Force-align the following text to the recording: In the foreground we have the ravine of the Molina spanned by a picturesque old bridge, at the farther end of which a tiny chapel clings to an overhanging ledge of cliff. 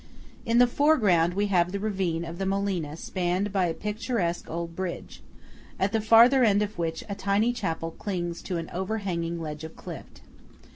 In 0.47 0.57
the 0.57 0.65
foreground 0.65 1.35
we 1.35 1.45
have 1.53 1.71
the 1.71 1.79
ravine 1.79 2.25
of 2.25 2.39
the 2.39 2.45
Molina 2.47 2.97
spanned 2.97 3.53
by 3.53 3.67
a 3.67 3.73
picturesque 3.75 4.49
old 4.49 4.75
bridge, 4.75 5.21
at 5.79 5.91
the 5.91 6.01
farther 6.01 6.43
end 6.43 6.63
of 6.63 6.79
which 6.79 7.03
a 7.07 7.13
tiny 7.13 7.53
chapel 7.53 7.91
clings 7.91 8.41
to 8.41 8.57
an 8.57 8.71
overhanging 8.73 9.39
ledge 9.39 9.63
of 9.63 9.75
cliff. 9.75 10.07